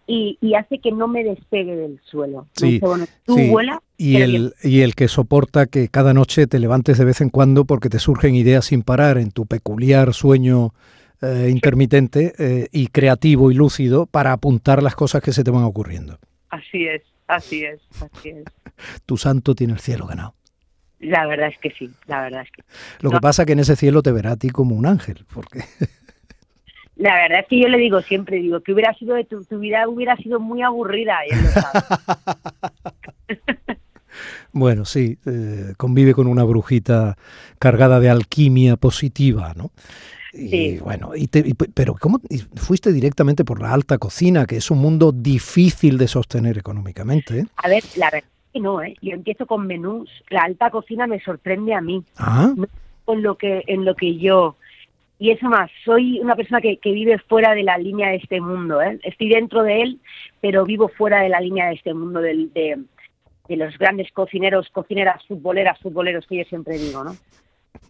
y, 0.06 0.54
hace 0.56 0.80
que 0.80 0.92
no 0.92 1.08
me 1.08 1.24
despegue 1.24 1.76
del 1.76 2.00
suelo. 2.04 2.48
Sí, 2.54 2.80
tú 3.26 3.60
y 3.98 4.18
el, 4.18 4.54
y 4.62 4.82
el 4.82 4.96
que 4.96 5.08
soporta 5.08 5.66
que 5.66 5.88
cada 5.88 6.14
noche 6.14 6.48
te 6.48 6.60
levantes 6.60 6.98
de 6.98 7.06
vez 7.06 7.22
en 7.22 7.30
cuando 7.30 7.66
porque 7.66 7.90
te 7.90 8.00
surgen 8.00 8.36
ideas 8.36 8.66
sin 8.66 8.84
parar 8.84 9.18
en 9.18 9.32
tu 9.32 9.46
peculiar 9.46 10.14
sueño 10.14 10.74
eh, 11.22 11.48
intermitente 11.50 12.34
eh, 12.38 12.68
y 12.72 12.88
creativo 12.88 13.50
y 13.50 13.54
lúcido 13.54 14.06
para 14.06 14.34
apuntar 14.34 14.84
las 14.84 14.96
cosas 14.96 15.22
que 15.22 15.32
se 15.32 15.44
te 15.44 15.52
van 15.52 15.64
ocurriendo. 15.64 16.20
Así 16.50 16.86
es, 16.86 17.02
así 17.28 17.64
es, 17.64 17.80
así 18.02 18.30
es. 18.30 18.44
tu 19.06 19.16
santo 19.16 19.56
tiene 19.56 19.74
el 19.74 19.80
cielo 19.80 20.06
ganado. 20.06 20.36
La 21.00 21.26
verdad 21.26 21.48
es 21.48 21.58
que 21.60 21.72
sí, 21.72 21.90
la 22.08 22.22
verdad 22.22 22.42
es 22.44 22.52
que. 22.52 22.64
Lo 23.00 23.10
que 23.10 23.20
pasa 23.20 23.44
es 23.44 23.46
que 23.46 23.54
en 23.54 23.60
ese 23.60 23.76
cielo 23.76 24.02
te 24.02 24.12
verá 24.12 24.32
a 24.32 24.38
ti 24.38 24.50
como 24.50 24.76
un 24.76 24.86
ángel, 24.86 25.26
porque. 25.34 25.64
La 26.96 27.16
verdad 27.16 27.40
es 27.40 27.48
que 27.48 27.60
yo 27.60 27.68
le 27.68 27.78
digo 27.78 28.02
siempre, 28.02 28.38
digo, 28.38 28.62
que 28.62 28.74
hubiera 28.74 28.94
sido 28.94 29.16
de 29.16 29.26
tu, 29.26 29.44
vida 29.60 29.88
hubiera 29.88 30.16
sido 30.18 30.40
muy 30.40 30.62
aburrida. 30.62 31.20
bueno, 34.52 34.86
sí, 34.86 35.18
eh, 35.26 35.74
convive 35.78 36.14
con 36.14 36.28
una 36.28 36.44
brujita 36.44 37.18
cargada 37.58 38.00
de 38.00 38.10
alquimia 38.10 38.78
positiva, 38.78 39.54
¿no? 39.56 39.72
Y 40.34 40.50
sí. 40.50 40.80
bueno, 40.80 41.12
y 41.16 41.28
pero 41.28 41.94
¿cómo 41.94 42.20
fuiste 42.56 42.92
directamente 42.92 43.46
por 43.46 43.62
la 43.62 43.72
alta 43.72 44.00
cocina, 44.00 44.48
que 44.48 44.58
es 44.58 44.72
un 44.72 44.80
mundo 44.80 45.12
difícil 45.12 46.00
de 46.00 46.08
sostener 46.08 46.58
económicamente? 46.58 47.40
¿eh? 47.40 47.46
A 47.58 47.70
ver, 47.70 47.84
la 47.98 48.10
verdad 48.10 48.30
no, 48.60 48.82
¿eh? 48.82 48.96
Yo 49.02 49.12
empiezo 49.12 49.46
con 49.46 49.68
menús. 49.68 50.10
La 50.30 50.44
alta 50.44 50.70
cocina 50.70 51.08
me 51.08 51.20
sorprende 51.22 51.74
a 51.74 51.82
mí. 51.82 52.04
¿Ah? 52.18 52.54
En 53.08 53.24
lo 53.24 53.38
que, 53.38 53.64
en 53.68 53.86
lo 53.86 53.96
que 53.96 54.18
yo. 54.18 54.56
Y 55.24 55.32
eso 55.32 55.48
más, 55.48 55.72
soy 55.86 56.20
una 56.20 56.36
persona 56.36 56.60
que, 56.60 56.80
que 56.80 56.92
vive 56.92 57.18
fuera 57.18 57.56
de 57.56 57.64
la 57.64 57.78
línea 57.78 58.10
de 58.10 58.18
este 58.18 58.42
mundo. 58.42 58.82
¿eh? 58.82 59.00
Estoy 59.04 59.30
dentro 59.30 59.64
de 59.64 59.82
él, 59.82 60.00
pero 60.42 60.66
vivo 60.66 60.90
fuera 60.90 61.22
de 61.22 61.30
la 61.30 61.40
línea 61.40 61.68
de 61.68 61.76
este 61.76 61.94
mundo 61.94 62.20
del, 62.20 62.52
de, 62.52 62.84
de 63.48 63.56
los 63.56 63.78
grandes 63.78 64.12
cocineros, 64.12 64.68
cocineras, 64.74 65.26
futboleras, 65.26 65.80
futboleros 65.80 66.28
que 66.28 66.40
yo 66.40 66.44
siempre 66.44 66.78
digo, 66.78 67.06
¿no? 67.06 67.16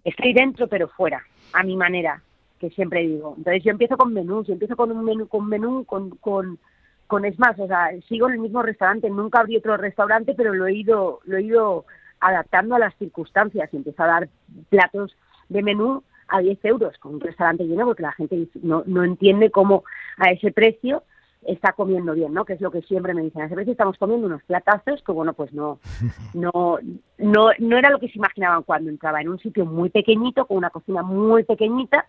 Estoy 0.03 0.33
dentro, 0.33 0.67
pero 0.67 0.87
fuera, 0.89 1.23
a 1.53 1.63
mi 1.63 1.75
manera, 1.75 2.21
que 2.59 2.69
siempre 2.69 3.01
digo. 3.01 3.33
Entonces 3.35 3.63
yo 3.63 3.71
empiezo 3.71 3.97
con 3.97 4.13
menús, 4.13 4.45
yo 4.45 4.53
empiezo 4.53 4.75
con 4.75 4.91
un 4.91 5.03
menú, 5.03 5.27
con 5.27 5.49
menú, 5.49 5.85
con, 5.85 6.11
con 6.17 6.59
con 7.07 7.25
es 7.25 7.39
más, 7.39 7.59
o 7.59 7.65
sea, 7.65 7.89
sigo 8.07 8.27
en 8.27 8.35
el 8.35 8.41
mismo 8.41 8.61
restaurante, 8.61 9.09
nunca 9.09 9.39
abrí 9.39 9.57
otro 9.57 9.75
restaurante, 9.75 10.35
pero 10.35 10.53
lo 10.53 10.67
he 10.67 10.73
ido, 10.75 11.19
lo 11.25 11.37
he 11.37 11.41
ido 11.41 11.85
adaptando 12.19 12.75
a 12.75 12.79
las 12.79 12.95
circunstancias 12.97 13.69
y 13.71 13.77
empiezo 13.77 14.03
a 14.03 14.07
dar 14.07 14.29
platos 14.69 15.15
de 15.49 15.63
menú 15.63 16.03
a 16.27 16.39
10 16.39 16.63
euros 16.65 16.97
con 16.97 17.15
un 17.15 17.19
restaurante 17.19 17.65
lleno 17.65 17.85
porque 17.85 18.03
la 18.03 18.11
gente 18.13 18.47
no, 18.61 18.83
no 18.85 19.03
entiende 19.03 19.51
cómo 19.51 19.83
a 20.17 20.31
ese 20.31 20.51
precio 20.51 21.03
está 21.45 21.73
comiendo 21.73 22.13
bien, 22.13 22.33
¿no? 22.33 22.45
Que 22.45 22.53
es 22.53 22.61
lo 22.61 22.71
que 22.71 22.81
siempre 22.81 23.13
me 23.13 23.21
dicen. 23.21 23.41
A 23.41 23.45
ese 23.45 23.55
precio 23.55 23.71
estamos 23.71 23.97
comiendo 23.97 24.27
unos 24.27 24.43
platazos 24.43 25.03
que, 25.03 25.11
bueno, 25.11 25.33
pues 25.33 25.53
no, 25.53 25.79
no, 26.33 26.79
no, 27.17 27.49
no 27.59 27.77
era 27.77 27.89
lo 27.89 27.99
que 27.99 28.09
se 28.09 28.17
imaginaban 28.17 28.63
cuando 28.63 28.89
entraba 28.89 29.21
en 29.21 29.29
un 29.29 29.39
sitio 29.39 29.65
muy 29.65 29.89
pequeñito, 29.89 30.45
con 30.45 30.57
una 30.57 30.69
cocina 30.69 31.03
muy 31.03 31.43
pequeñita, 31.43 32.07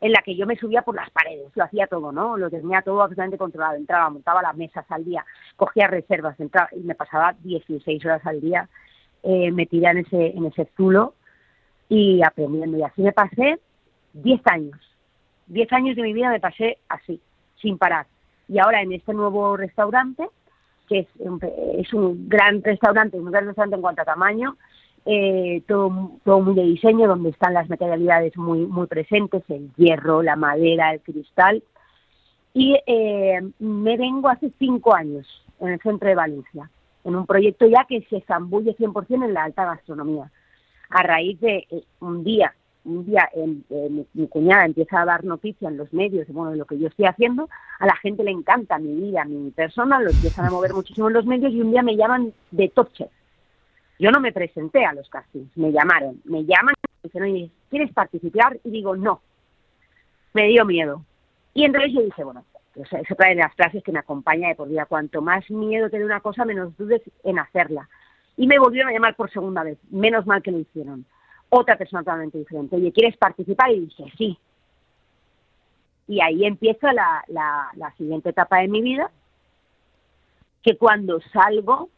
en 0.00 0.12
la 0.12 0.22
que 0.22 0.36
yo 0.36 0.46
me 0.46 0.56
subía 0.56 0.82
por 0.82 0.94
las 0.94 1.10
paredes, 1.10 1.50
lo 1.56 1.64
hacía 1.64 1.88
todo, 1.88 2.12
¿no? 2.12 2.36
Lo 2.36 2.50
tenía 2.50 2.82
todo 2.82 3.02
absolutamente 3.02 3.38
controlado. 3.38 3.76
Entraba, 3.76 4.10
montaba 4.10 4.42
las 4.42 4.56
mesas 4.56 4.86
al 4.90 5.04
día, 5.04 5.24
cogía 5.56 5.88
reservas, 5.88 6.38
entraba, 6.38 6.68
y 6.72 6.80
me 6.80 6.94
pasaba 6.94 7.34
16 7.42 8.04
horas 8.04 8.24
al 8.24 8.40
día 8.40 8.68
eh, 9.24 9.50
metida 9.50 9.90
en 9.90 9.98
ese, 9.98 10.28
en 10.28 10.46
ese 10.46 10.68
zulo 10.76 11.14
y 11.88 12.22
aprendiendo. 12.22 12.78
Y 12.78 12.82
así 12.82 13.02
me 13.02 13.12
pasé 13.12 13.58
10 14.12 14.40
años. 14.46 14.78
10 15.46 15.72
años 15.72 15.96
de 15.96 16.02
mi 16.02 16.12
vida 16.12 16.30
me 16.30 16.40
pasé 16.40 16.78
así, 16.88 17.20
sin 17.60 17.78
parar. 17.78 18.06
Y 18.48 18.58
ahora 18.58 18.82
en 18.82 18.92
este 18.92 19.14
nuevo 19.14 19.56
restaurante, 19.56 20.28
que 20.88 21.00
es 21.00 21.08
es 21.78 21.92
un 21.92 22.28
gran 22.28 22.62
restaurante, 22.62 23.18
un 23.18 23.30
gran 23.30 23.46
restaurante 23.46 23.76
en 23.76 23.82
cuanto 23.82 24.02
a 24.02 24.06
tamaño, 24.06 24.56
eh, 25.04 25.62
todo, 25.66 26.12
todo 26.24 26.40
muy 26.40 26.54
de 26.54 26.64
diseño, 26.64 27.08
donde 27.08 27.30
están 27.30 27.54
las 27.54 27.68
materialidades 27.68 28.36
muy, 28.36 28.66
muy 28.66 28.86
presentes, 28.86 29.42
el 29.48 29.70
hierro, 29.76 30.22
la 30.22 30.36
madera, 30.36 30.92
el 30.92 31.00
cristal. 31.00 31.62
Y 32.52 32.76
eh, 32.86 33.40
me 33.58 33.96
vengo 33.96 34.28
hace 34.28 34.50
cinco 34.58 34.94
años 34.94 35.26
en 35.60 35.68
el 35.68 35.80
centro 35.80 36.08
de 36.08 36.14
Valencia, 36.14 36.70
en 37.04 37.16
un 37.16 37.26
proyecto 37.26 37.66
ya 37.66 37.84
que 37.88 38.02
se 38.10 38.20
zambulle 38.22 38.76
100% 38.76 39.24
en 39.24 39.34
la 39.34 39.44
alta 39.44 39.64
gastronomía. 39.64 40.30
A 40.90 41.02
raíz 41.02 41.40
de 41.40 41.66
eh, 41.70 41.84
un 42.00 42.24
día, 42.24 42.54
un 42.84 43.04
día 43.04 43.28
mi, 44.14 44.28
cuñada 44.28 44.64
empieza 44.64 45.02
a 45.02 45.04
dar 45.04 45.24
noticia 45.24 45.68
en 45.68 45.76
los 45.76 45.92
medios 45.92 46.26
bueno, 46.28 46.52
de 46.52 46.56
lo 46.56 46.64
que 46.64 46.78
yo 46.78 46.88
estoy 46.88 47.06
haciendo, 47.06 47.48
a 47.78 47.86
la 47.86 47.96
gente 47.96 48.24
le 48.24 48.30
encanta 48.30 48.78
mi 48.78 48.94
vida, 48.94 49.24
mi 49.24 49.50
persona, 49.50 50.00
lo 50.00 50.10
empiezan 50.10 50.46
a 50.46 50.50
mover 50.50 50.72
muchísimo 50.72 51.08
en 51.08 51.14
los 51.14 51.26
medios 51.26 51.52
y 51.52 51.60
un 51.60 51.70
día 51.70 51.82
me 51.82 51.96
llaman 51.96 52.32
de 52.50 52.68
Top 52.70 52.92
Chef 52.92 53.10
yo 53.98 54.10
no 54.10 54.20
me 54.20 54.32
presenté 54.32 54.84
a 54.84 54.92
los 54.92 55.08
castings, 55.08 55.56
me 55.56 55.72
llamaron, 55.72 56.20
me 56.24 56.44
llaman 56.44 56.74
y 57.02 57.08
dicen, 57.08 57.22
oye, 57.22 57.50
¿quieres 57.68 57.92
participar? 57.92 58.58
Y 58.64 58.70
digo, 58.70 58.96
no. 58.96 59.20
Me 60.34 60.46
dio 60.46 60.64
miedo. 60.64 61.04
Y 61.54 61.64
entonces 61.64 61.92
yo 61.92 62.02
dije, 62.02 62.22
bueno, 62.22 62.44
pues 62.74 62.92
es 62.92 63.10
otra 63.10 63.30
de 63.30 63.34
las 63.36 63.52
frases 63.54 63.82
que 63.82 63.90
me 63.90 63.98
acompaña 63.98 64.48
de 64.48 64.54
por 64.54 64.68
vida. 64.68 64.86
Cuanto 64.86 65.20
más 65.20 65.50
miedo 65.50 65.90
te 65.90 65.98
dé 65.98 66.04
una 66.04 66.20
cosa, 66.20 66.44
menos 66.44 66.76
dudes 66.76 67.02
en 67.24 67.38
hacerla. 67.40 67.88
Y 68.38 68.46
me 68.46 68.58
volvieron 68.58 68.88
a 68.88 68.92
llamar 68.92 69.16
por 69.16 69.30
segunda 69.30 69.64
vez. 69.64 69.78
Menos 69.90 70.24
mal 70.24 70.40
que 70.40 70.52
lo 70.52 70.60
hicieron. 70.60 71.04
Otra 71.50 71.76
persona 71.76 72.02
totalmente 72.02 72.38
diferente. 72.38 72.76
Oye, 72.76 72.92
¿quieres 72.92 73.16
participar? 73.16 73.72
Y 73.72 73.80
dije, 73.80 74.04
sí. 74.16 74.38
Y 76.06 76.20
ahí 76.22 76.44
empieza 76.44 76.92
la, 76.92 77.24
la, 77.26 77.92
siguiente 77.96 78.30
etapa 78.30 78.60
de 78.60 78.68
mi 78.68 78.80
vida, 78.80 79.10
que 80.62 80.76
cuando 80.78 81.20
salgo 81.32 81.90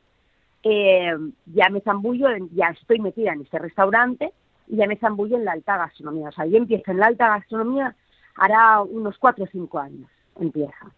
eh, 0.62 1.12
ya 1.46 1.68
me 1.68 1.80
zambullo, 1.82 2.28
ya 2.52 2.68
estoy 2.68 2.98
metida 3.00 3.32
en 3.32 3.42
este 3.42 3.58
restaurante 3.58 4.32
y 4.66 4.76
ya 4.76 4.86
me 4.86 4.96
zambullo 4.96 5.36
en 5.36 5.44
la 5.44 5.52
alta 5.52 5.76
gastronomía. 5.76 6.30
O 6.30 6.32
sea, 6.32 6.46
yo 6.46 6.56
empiezo 6.56 6.90
en 6.90 6.98
la 6.98 7.06
alta 7.06 7.28
gastronomía, 7.28 7.94
hará 8.34 8.80
unos 8.80 9.18
cuatro 9.18 9.44
o 9.44 9.48
cinco 9.48 9.78
años, 9.78 10.10
empieza 10.36 10.90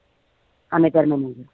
a 0.71 0.79
meterme 0.79 1.17
en 1.17 1.25
ello. 1.25 1.45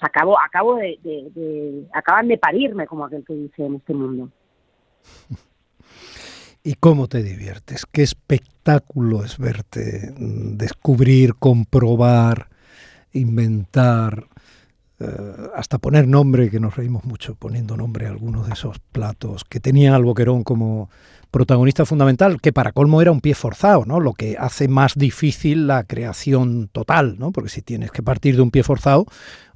Acabo, 0.00 0.38
acabo 0.38 0.76
de, 0.76 1.86
acaban 1.92 2.28
de 2.28 2.38
parirme, 2.38 2.86
como 2.86 3.04
aquel 3.04 3.24
que 3.24 3.34
dice 3.34 3.64
en 3.64 3.76
este 3.76 3.94
mundo. 3.94 4.30
¿Y 6.62 6.74
cómo 6.74 7.06
te 7.06 7.22
diviertes? 7.22 7.86
¿Qué 7.86 8.02
espectáculo 8.02 9.24
es 9.24 9.38
verte 9.38 10.12
mm, 10.16 10.56
descubrir, 10.56 11.36
comprobar, 11.36 12.48
inventar? 13.12 14.26
Eh, 14.98 15.50
hasta 15.54 15.78
poner 15.78 16.08
nombre, 16.08 16.50
que 16.50 16.58
nos 16.58 16.74
reímos 16.76 17.04
mucho 17.04 17.34
poniendo 17.34 17.76
nombre 17.76 18.06
a 18.06 18.10
algunos 18.10 18.46
de 18.46 18.54
esos 18.54 18.78
platos 18.78 19.44
que 19.44 19.60
tenían 19.60 19.94
al 19.94 20.04
Boquerón 20.04 20.42
como 20.42 20.90
protagonista 21.36 21.84
fundamental, 21.84 22.40
que 22.40 22.50
para 22.50 22.72
colmo 22.72 23.02
era 23.02 23.12
un 23.12 23.20
pie 23.20 23.34
forzado, 23.34 23.84
¿no? 23.84 24.00
Lo 24.00 24.14
que 24.14 24.36
hace 24.38 24.68
más 24.68 24.94
difícil 24.94 25.66
la 25.66 25.84
creación 25.84 26.68
total, 26.68 27.18
¿no? 27.18 27.30
Porque 27.30 27.50
si 27.50 27.60
tienes 27.60 27.90
que 27.90 28.02
partir 28.02 28.36
de 28.36 28.40
un 28.40 28.50
pie 28.50 28.62
forzado, 28.62 29.04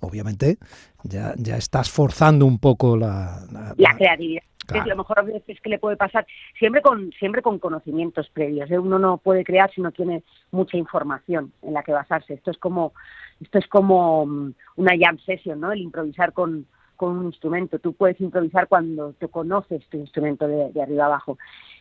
obviamente 0.00 0.58
ya, 1.04 1.32
ya 1.38 1.56
estás 1.56 1.90
forzando 1.90 2.44
un 2.44 2.58
poco 2.58 2.98
la, 2.98 3.46
la, 3.78 3.96
creatividad. 3.96 4.42
Es 4.74 4.86
lo 4.86 4.94
mejor 4.94 5.20
a 5.20 5.22
veces 5.22 5.58
que 5.62 5.70
le 5.70 5.78
puede 5.78 5.96
pasar, 5.96 6.26
siempre 6.58 6.82
con, 6.82 7.12
siempre 7.18 7.40
con 7.40 7.58
conocimientos 7.58 8.28
previos. 8.28 8.70
¿eh? 8.70 8.78
Uno 8.78 8.98
no 8.98 9.16
puede 9.16 9.42
crear 9.42 9.72
si 9.74 9.80
no 9.80 9.90
tiene 9.90 10.22
mucha 10.50 10.76
información 10.76 11.50
en 11.62 11.72
la 11.72 11.82
que 11.82 11.92
basarse. 11.92 12.34
Esto 12.34 12.50
es 12.50 12.58
como 12.58 12.92
esto 13.40 13.58
es 13.58 13.66
como 13.68 14.26
mm, 14.26 14.52
una 14.76 14.92
jam 15.00 15.18
session, 15.24 15.60
¿no? 15.60 15.72
El 15.72 15.80
improvisar 15.80 16.34
con, 16.34 16.66
con 17.00 17.16
un 17.16 17.24
instrumento. 17.24 17.78
Tú 17.78 17.94
puedes 17.94 18.20
improvisar 18.20 18.68
cuando 18.68 19.14
te 19.14 19.26
conoces 19.28 19.82
tu 19.86 19.96
instrumento 19.96 20.46
de, 20.46 20.82
arriba 20.82 21.06
abajo. 21.06 21.38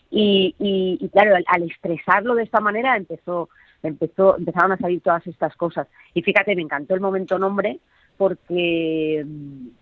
Y, 0.10 0.56
y, 0.58 1.10
claro, 1.10 1.36
al, 1.46 1.64
estresarlo 1.64 2.36
de 2.36 2.44
esta 2.44 2.62
manera 2.62 2.96
empezó, 2.96 3.50
empezó, 3.84 4.38
empezaron 4.38 4.72
a 4.72 4.78
salir 4.78 5.02
todas 5.02 5.28
estas 5.28 5.58
cosas. 5.58 5.90
Y 6.14 6.22
fíjate, 6.22 6.56
me 6.56 6.62
encantó 6.62 6.96
el 6.96 7.02
momento 7.02 7.38
nombre 7.38 7.82
porque, 8.16 9.26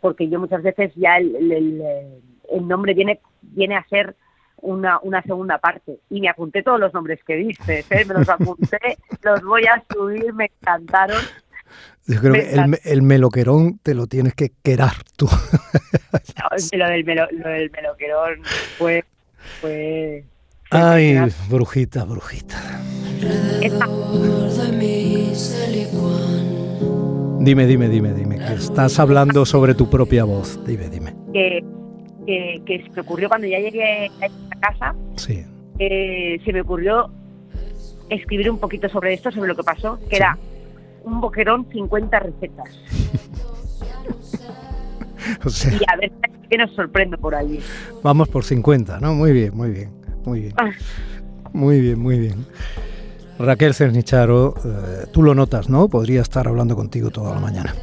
porque 0.02 0.28
yo 0.28 0.40
muchas 0.40 0.64
veces 0.64 0.92
ya 0.96 1.18
el, 1.18 1.52
el, 1.52 2.68
nombre 2.68 2.96
viene, 2.96 3.20
viene 3.44 3.76
a 3.76 3.88
ser 3.90 4.16
una, 4.60 4.98
una 5.04 5.22
segunda 5.22 5.60
parte. 5.60 6.00
Y 6.10 6.20
me 6.20 6.30
apunté 6.30 6.64
todos 6.64 6.80
los 6.80 6.96
nombres 6.96 7.24
que 7.24 7.36
dices, 7.36 7.86
¿eh? 7.92 8.06
me 8.08 8.16
los 8.16 8.28
apunté, 8.28 8.80
los 9.22 9.44
voy 9.44 9.66
a 9.68 9.84
subir, 9.94 10.34
me 10.34 10.46
encantaron. 10.46 11.22
Yo 12.08 12.22
creo 12.22 12.34
que 12.34 12.54
el, 12.54 12.80
el, 12.86 13.02
meloquerón 13.02 13.80
te 13.84 13.94
lo 13.94 14.08
tienes 14.08 14.34
que 14.34 14.54
querar 14.64 14.94
tú. 15.18 15.28
lo, 16.72 16.88
del 16.88 17.04
melo, 17.04 17.28
lo 17.32 17.50
del 17.50 17.70
meloquerón 17.70 18.42
fue... 18.78 19.04
fue 19.60 20.24
Ay, 20.70 21.18
brujita, 21.50 22.06
brujita. 22.06 22.58
Dime, 27.40 27.66
dime, 27.66 27.88
dime, 27.90 28.14
dime, 28.14 28.38
que 28.38 28.54
estás 28.54 29.00
hablando 29.00 29.46
sobre 29.46 29.74
tu 29.74 29.90
propia 29.90 30.24
voz. 30.24 30.60
Dime, 30.66 30.90
dime. 30.90 31.14
Que, 31.34 31.64
que, 32.26 32.84
se 32.84 32.90
me 32.92 33.02
ocurrió 33.02 33.30
cuando 33.30 33.48
ya 33.48 33.60
llegué 33.60 34.10
a 34.22 34.60
casa, 34.60 34.96
sí. 35.16 35.46
Eh, 35.80 36.40
se 36.44 36.52
me 36.52 36.62
ocurrió 36.62 37.10
escribir 38.10 38.50
un 38.50 38.60
poquito 38.60 38.90
sobre 38.90 39.14
esto, 39.14 39.32
sobre 39.32 39.48
lo 39.48 39.56
que 39.56 39.64
pasó, 39.64 40.00
que 40.10 40.16
era 40.16 40.38
un 41.04 41.22
boquerón 41.22 41.68
50 41.72 42.20
recetas. 42.20 42.68
y 45.72 45.84
a 45.92 45.96
ver 45.98 46.12
qué 46.50 46.58
nos 46.58 46.72
sorprende 46.74 47.18
por 47.18 47.36
allí. 47.36 47.60
Vamos 48.04 48.30
por 48.30 48.44
50, 48.44 49.00
¿no? 49.00 49.14
Muy 49.14 49.32
bien, 49.32 49.56
muy 49.56 49.70
bien, 49.70 49.92
muy 50.26 50.42
bien. 50.42 50.54
Ah. 50.58 50.72
Muy 51.54 51.82
bien, 51.82 52.00
muy 52.00 52.20
bien. 52.20 52.46
Raquel 53.40 53.74
Cernicharo, 53.74 54.56
eh, 54.64 55.06
tú 55.12 55.22
lo 55.22 55.36
notas, 55.36 55.70
¿no? 55.70 55.88
Podría 55.88 56.22
estar 56.22 56.48
hablando 56.48 56.76
contigo 56.76 57.12
toda 57.12 57.36
la 57.36 57.40
mañana. 57.40 57.74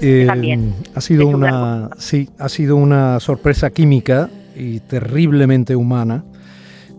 Eh, 0.00 0.24
También. 0.26 0.74
Ha 0.94 1.00
sido 1.00 1.26
una, 1.26 1.90
sí, 1.98 2.30
ha 2.38 2.48
sido 2.48 2.76
una 2.76 3.20
sorpresa 3.20 3.70
química 3.70 4.30
y 4.56 4.80
terriblemente 4.80 5.74
humana, 5.76 6.24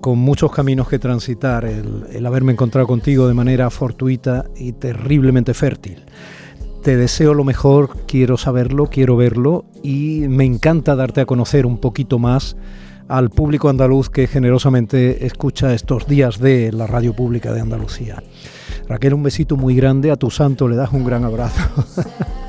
con 0.06 0.20
muchos 0.20 0.52
caminos 0.52 0.88
que 0.88 1.00
transitar, 1.00 1.66
el, 1.66 2.24
haberme 2.28 2.52
encontrado 2.52 2.86
contigo 2.86 3.28
de 3.28 3.34
manera 3.34 3.72
fortuita 3.72 4.46
y 4.56 4.74
terriblemente 4.74 5.56
fértil. 5.56 6.06
Te 6.84 6.96
deseo 6.96 7.34
lo 7.34 7.44
mejor, 7.44 8.06
quiero 8.06 8.38
saberlo, 8.38 8.86
quiero 8.86 9.18
verlo 9.18 9.66
y 9.82 10.26
me 10.28 10.46
encanta 10.46 10.96
darte 10.96 11.22
a 11.22 11.26
conocer 11.26 11.66
un 11.66 11.80
poquito 11.80 12.20
más 12.20 12.56
al 13.08 13.32
público 13.32 13.68
andaluz 13.68 14.12
que 14.12 14.28
generosamente 14.28 15.26
escucha 15.26 15.74
estos 15.74 16.06
días 16.06 16.38
de 16.38 16.72
la 16.72 16.86
radio 16.86 17.16
pública 17.16 17.52
de 17.52 17.62
Andalucía. 17.62 18.22
Raquel, 18.88 19.16
un 19.16 19.24
besito 19.24 19.58
muy 19.58 19.76
grande, 19.76 20.12
a 20.12 20.18
tu 20.18 20.30
santo 20.30 20.68
le 20.68 20.76
das 20.76 20.94
un 20.94 21.04
gran 21.04 21.24
abrazo. 21.24 21.84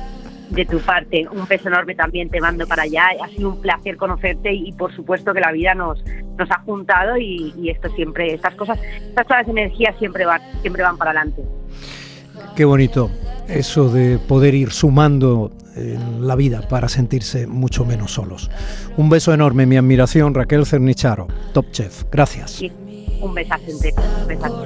De 0.49 0.65
tu 0.65 0.79
parte, 0.79 1.27
un 1.29 1.45
beso 1.47 1.67
enorme 1.67 1.93
también 1.93 2.29
te 2.29 2.39
mando 2.39 2.65
para 2.67 2.83
allá. 2.83 3.07
Ha 3.21 3.27
sido 3.29 3.49
un 3.49 3.61
placer 3.61 3.97
conocerte 3.97 4.53
y, 4.53 4.71
por 4.73 4.95
supuesto 4.95 5.33
que 5.33 5.41
la 5.41 5.51
vida 5.51 5.73
nos, 5.75 6.03
nos 6.37 6.49
ha 6.51 6.59
juntado 6.61 7.17
y, 7.17 7.53
y 7.57 7.69
esto 7.69 7.89
siempre, 7.89 8.33
estas 8.33 8.55
cosas, 8.55 8.79
estas 8.81 9.27
todas 9.27 9.41
las 9.45 9.49
energías 9.49 9.95
siempre 9.99 10.25
van, 10.25 10.41
siempre 10.61 10.83
van 10.83 10.97
para 10.97 11.11
adelante. 11.11 11.41
Qué 12.55 12.65
bonito 12.65 13.11
eso 13.47 13.89
de 13.89 14.17
poder 14.17 14.55
ir 14.55 14.71
sumando 14.71 15.51
en 15.75 16.27
la 16.27 16.35
vida 16.35 16.61
para 16.67 16.89
sentirse 16.89 17.47
mucho 17.47 17.85
menos 17.85 18.13
solos. 18.13 18.49
Un 18.97 19.09
beso 19.09 19.33
enorme, 19.33 19.65
mi 19.65 19.77
admiración, 19.77 20.33
Raquel 20.33 20.65
Cernicharo, 20.65 21.27
Top 21.53 21.71
Chef. 21.71 22.03
Gracias. 22.11 22.61
un 23.21 23.33
besazo 23.33 23.71
Un 23.71 24.27
besazo. 24.27 24.65